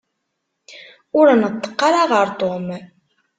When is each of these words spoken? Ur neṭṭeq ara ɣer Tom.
Ur 1.19 1.27
neṭṭeq 1.41 1.79
ara 1.87 2.01
ɣer 2.11 2.27
Tom. 2.39 2.67